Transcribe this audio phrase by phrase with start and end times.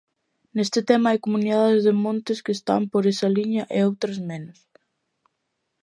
[0.55, 4.59] Neste tema hai comunidades de montes que están por esa liña e outras menos.